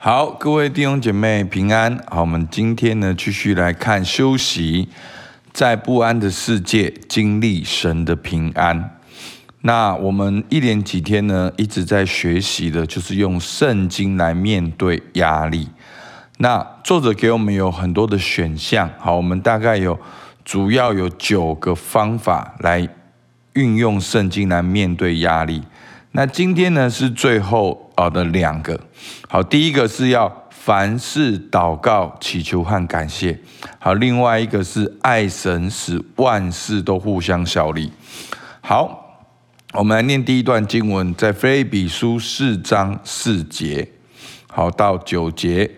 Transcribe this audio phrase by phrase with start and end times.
[0.00, 1.98] 好，各位弟兄姐妹平安。
[2.06, 4.88] 好，我们今天呢继续来看休息，
[5.52, 8.96] 在不安的世界经历神的平安。
[9.62, 15.68] 那我们一连几天呢一直在学习的，就是用圣经来面对压力。
[16.36, 18.88] 那作者给我们有很多的选项。
[19.00, 19.98] 好，我们大概有
[20.44, 22.88] 主要有九个方法来
[23.54, 25.64] 运用圣经来面对压力。
[26.18, 28.76] 那今天呢是最后啊的两个，
[29.28, 33.38] 好，第一个是要凡事祷告、祈求和感谢，
[33.78, 37.92] 好，另外一个是爱神，使万事都互相效力。
[38.60, 39.20] 好，
[39.74, 43.88] 我们来念第一段经文，在菲比书四章四节，
[44.48, 45.70] 好到九节，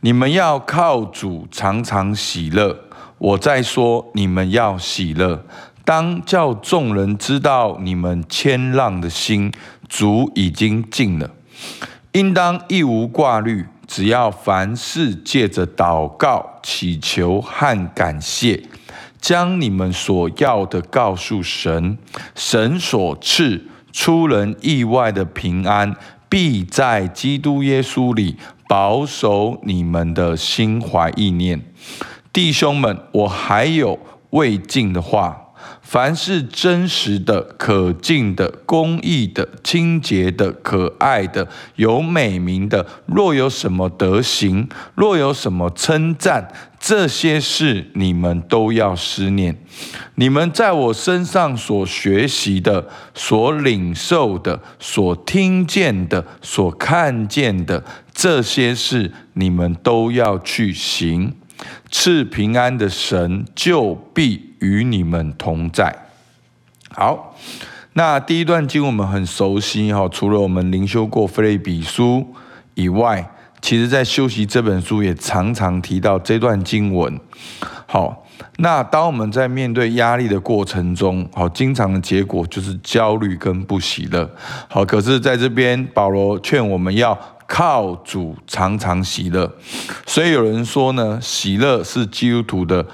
[0.00, 2.78] 你们要靠主常常喜乐。
[3.16, 5.46] 我在说，你们要喜乐。
[5.82, 9.50] 当叫众人知道你们谦让的心，
[9.90, 11.28] 主已经尽了。
[12.12, 18.62] 应当一无挂虑，只要凡事借着祷告、祈求和感谢，
[19.20, 21.98] 将你们所要的告诉神。
[22.34, 25.94] 神所赐出人意外的平安，
[26.28, 28.36] 必在基督耶稣里
[28.68, 31.60] 保守你们的心怀意念。
[32.32, 33.98] 弟兄们，我还有
[34.30, 35.49] 未尽的话。
[35.82, 49.56] 凡是真实的、可敬的、公义的、清洁的、可爱的、有美名的，若有什么德行，若有什么称赞，这些事你们都要思念。
[50.14, 61.34] 你们在我身上所学习的、所领受的、所听见的、所看见的，这些事你们都要去行。
[61.90, 65.94] 赐平安的神就必与你们同在。
[66.90, 67.36] 好，
[67.94, 72.34] 那第一段经我们很熟悉哈，除了我们灵修过菲利比书
[72.74, 77.20] 以外，其实在修习这本书也常常提到这段经文。
[77.86, 78.26] 好，
[78.58, 84.30] 那当我们在面对压力的过程中，好，经常的结果就是焦虑跟不喜乐。
[84.68, 87.18] 好，可是在这边保罗劝我们要。
[87.52, 89.52] 靠主常常喜乐，
[90.06, 92.86] 所以有人说呢，喜乐是基督徒的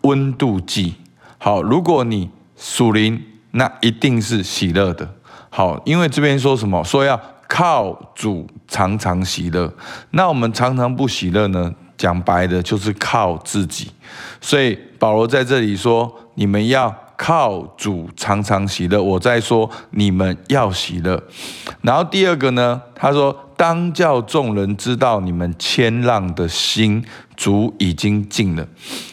[0.00, 0.94] 温度计。
[1.36, 5.06] 好，如果你属灵，那一定是喜乐的。
[5.50, 6.82] 好，因为这边说什么？
[6.82, 9.70] 说要靠主常常喜乐。
[10.12, 11.74] 那我们常常不喜乐呢？
[11.98, 13.90] 讲白的，就是靠自己。
[14.40, 16.88] 所以保罗在这里说，你们要
[17.22, 19.02] 靠主常常喜乐。
[19.02, 21.22] 我在说，你们要喜乐。
[21.82, 23.46] 然后第二个呢，他说。
[23.60, 27.04] 当叫众人知道你们谦让的心，
[27.36, 28.66] 主已经尽了。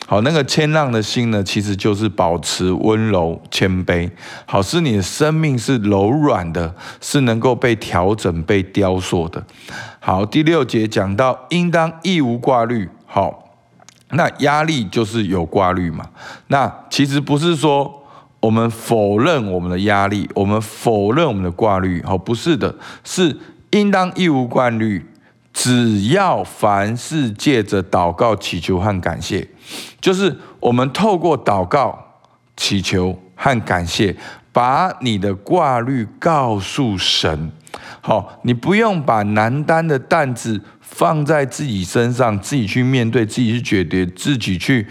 [0.05, 4.09] 好，那个谦让的心呢，其实就是保持温柔谦卑。
[4.45, 9.43] 好，是你的生命是柔软的，是能够被调整、被雕塑的。
[9.99, 12.87] 好，第六节讲到，应当亦无挂虑。
[13.05, 13.49] 好，
[14.11, 16.05] 那压力就是有挂虑嘛？
[16.47, 17.96] 那其实不是说
[18.39, 22.01] 我们否认我们的压力，我们否认我们的挂虑。
[22.03, 23.37] 好，不是的，是。
[23.71, 25.05] 应当义无惯虑，
[25.51, 29.45] 只要凡事借着祷告、祈求和感谢，
[29.99, 32.15] 就是我们透过祷告、
[32.55, 34.15] 祈求和感谢，
[34.53, 37.51] 把你的挂虑告诉神。
[37.99, 44.87] 好，你不用把难担的担子放在自己身上，自己去面对，自己去解决，自己去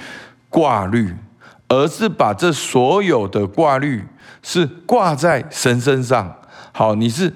[0.50, 1.14] 挂虑，
[1.68, 4.04] 而是把这所有的挂虑
[4.42, 6.36] 是挂在神身上。
[6.72, 7.32] 好，你是。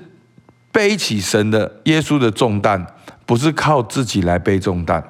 [0.72, 2.86] 背起神的耶稣的重担，
[3.26, 5.02] 不是靠自己来背重担。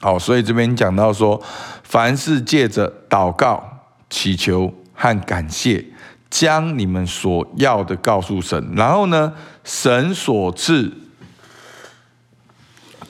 [0.00, 1.38] 好，所以这边讲到说，
[1.82, 3.62] 凡是借着祷告、
[4.08, 5.84] 祈求和感谢，
[6.30, 9.34] 将你们所要的告诉神，然后呢，
[9.64, 10.90] 神所赐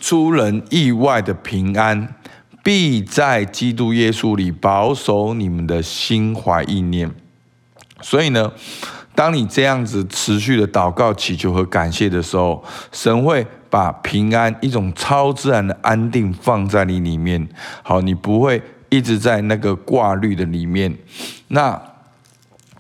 [0.01, 2.17] 出人意外的平安，
[2.63, 7.11] 必在基督耶稣里保守你们的心怀意念。
[8.01, 8.53] 所以呢。
[9.13, 17.47] 当你这样子持续的祷告、祈求和感谢的时候，神会把平安、一种超自然的安定放在你里面。
[17.83, 20.97] 好，你不会一直在那个挂虑的里面。
[21.49, 21.79] 那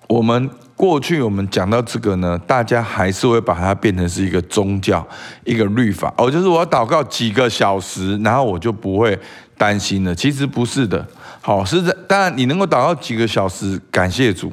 [0.07, 5.07] 我们过去我们讲到这个呢，大家还是会把它变成是一个宗教、
[5.45, 9.19] 一个律法哦，就是我要祷告几个小时，然后我就不会
[9.61, 10.15] 担心了。
[10.15, 11.07] 其实不是的。
[11.43, 14.51] 好，是在当然你能够祷告几个小时，感谢主，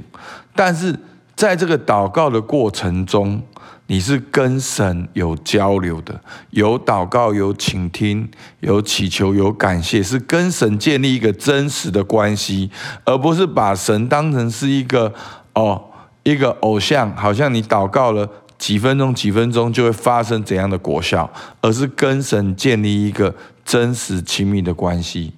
[0.53, 0.93] 但是。
[1.37, 3.39] 在这个祷告的过程中，
[3.85, 6.19] 你是跟神有交流的，
[6.49, 8.27] 有祷告，有倾听，
[8.61, 12.71] 有祈求，有感谢，是跟神建立一个真实的关系，
[13.05, 15.13] 而不是把神当成是一个
[15.53, 15.79] 哦
[16.23, 18.27] 一个偶像，好像你祷告了
[18.57, 21.31] 几分钟几分钟就会发生怎样的果效，
[21.61, 23.31] 而是跟神建立一个
[23.67, 25.33] 真实亲密的关系。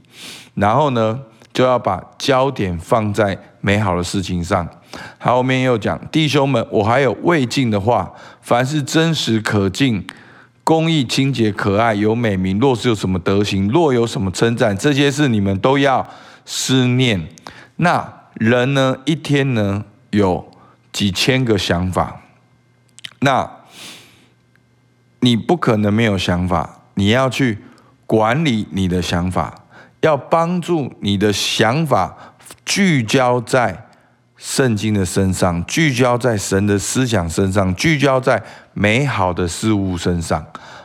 [0.54, 1.20] 然后呢，
[1.52, 4.68] 就要把焦点放在美好的事情上。
[5.20, 10.06] 后面又讲，弟兄们，我还有未尽的话，凡是真实可敬、
[10.64, 16.08] 公义、清洁、可爱、有美名，若是有什么德行，若有什么称赞，这些事你们都要
[16.46, 17.28] 思念。
[17.78, 20.52] 那人呢，一天呢有
[20.92, 22.22] 几千个想法，
[23.20, 23.50] 那
[25.22, 27.60] 你不可能没有想法，你要去
[28.10, 29.54] 管理你的想法，
[30.02, 32.34] 要帮助你的想法
[32.66, 33.86] 聚焦在。
[34.36, 38.42] 圣经的身上，聚焦在神的思想身上，聚焦在
[38.74, 40.42] 美好的事物身上。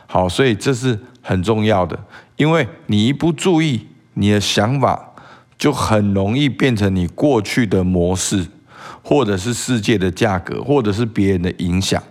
[0.07, 1.97] 好，所以这是很重要的，
[2.35, 5.13] 因为你一不注意，你的想法
[5.57, 8.45] 就很容易变成你过去的模式，
[9.01, 12.03] 或者是世界的价格，或者是别人的影响。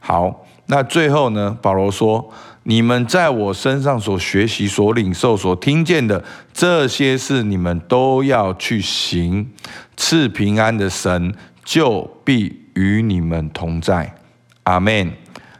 [0.00, 1.56] 好，那最后呢？
[1.62, 2.28] 保罗说。
[2.64, 6.22] 你们在我身上所学习、所领受、所听见的
[6.52, 9.50] 这些事，你们都要去行。
[9.96, 14.14] 赐平安的神就必与你们同在。
[14.62, 15.12] 阿门。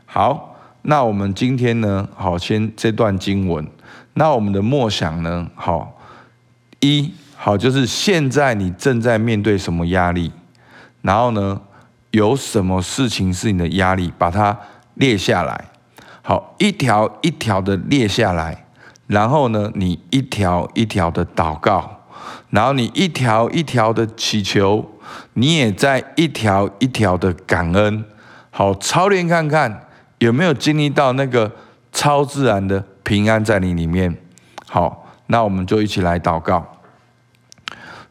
[0.06, 2.08] 好，那我们今天呢？
[2.14, 3.66] 好，先这段经文。
[4.14, 5.50] 那我们的默想呢？
[5.54, 5.98] 好，
[6.80, 10.30] 一好就是现在你正在面对什么压力？
[11.00, 11.60] 然后呢，
[12.12, 14.12] 有什么事情是你的压力？
[14.16, 14.56] 把它
[14.94, 15.71] 列下来。
[16.22, 18.64] 好，一条一条的列下来，
[19.08, 22.04] 然后呢，你一条一条的祷告，
[22.50, 24.88] 然后你一条一条的祈求，
[25.34, 28.04] 你也在一条一条的感恩。
[28.50, 29.88] 好，操练看看
[30.18, 31.50] 有没有经历到那个
[31.90, 34.16] 超自然的平安在你里面。
[34.68, 36.64] 好，那我们就一起来祷告。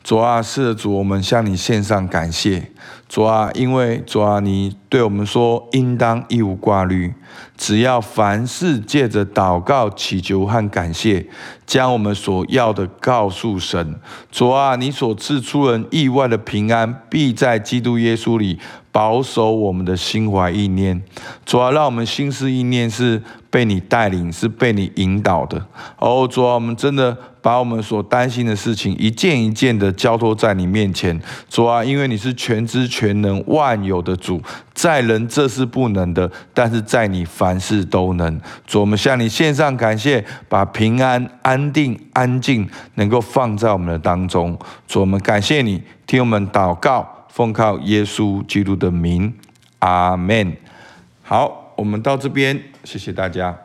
[0.03, 2.71] 主啊，是的主，我们向你献上感谢。
[3.07, 7.13] 主啊，因为主啊，你对我们说，应当一无挂虑。
[7.55, 11.27] 只要凡事借着祷告、祈求和感谢，
[11.71, 13.95] 将我们所要的告诉神。
[14.29, 18.59] 主啊，你所赐出人意外的平安，必在基督耶稣里
[18.91, 21.01] 保守我们的心怀意念。
[21.45, 25.65] 主啊，让我们心思意念是被你带领，是被你引导的。
[25.97, 31.17] 哦，主啊，我们真的把我们所担心的事情一件一件的交托在你面前。
[31.49, 34.41] 主啊，因为你是全知全能、万有的主，
[34.73, 37.57] 在人这是不能的，但是在你凡。
[37.61, 44.57] 事都能，主我们向你献上感谢，把平安安、安定、安静能够放在我们的当中。
[44.87, 49.31] 主我们感谢你，听我们祷告，奉靠耶稣基督的名，
[49.79, 50.57] 阿门。
[51.21, 53.55] 好，我们到这边，谢谢大家。